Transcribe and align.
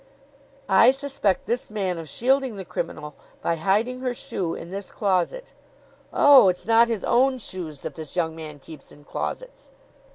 "I 0.67 0.89
suspect 0.89 1.45
this 1.45 1.69
man 1.69 1.99
of 1.99 2.09
shielding 2.09 2.55
the 2.55 2.65
criminal 2.65 3.13
by 3.43 3.55
hiding 3.57 3.99
her 3.99 4.15
shoe 4.15 4.55
in 4.55 4.71
this 4.71 4.89
closet." 4.89 5.53
"Oh, 6.11 6.49
it's 6.49 6.65
not 6.65 6.87
his 6.87 7.03
own 7.03 7.37
shoes 7.37 7.81
that 7.81 7.93
this 7.93 8.15
young 8.15 8.35
man 8.35 8.57
keeps 8.57 8.91
in 8.91 9.03
closets?" 9.03 9.69